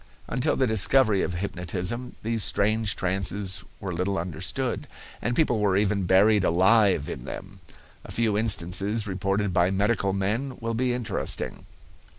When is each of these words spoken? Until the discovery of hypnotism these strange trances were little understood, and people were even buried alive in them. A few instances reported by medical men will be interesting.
Until 0.27 0.55
the 0.55 0.65
discovery 0.65 1.21
of 1.21 1.35
hypnotism 1.35 2.15
these 2.23 2.43
strange 2.43 2.95
trances 2.95 3.63
were 3.79 3.93
little 3.93 4.17
understood, 4.17 4.87
and 5.21 5.35
people 5.35 5.59
were 5.59 5.77
even 5.77 6.05
buried 6.07 6.43
alive 6.43 7.07
in 7.07 7.25
them. 7.25 7.59
A 8.03 8.11
few 8.11 8.35
instances 8.35 9.05
reported 9.05 9.53
by 9.53 9.69
medical 9.69 10.11
men 10.11 10.57
will 10.59 10.73
be 10.73 10.91
interesting. 10.91 11.67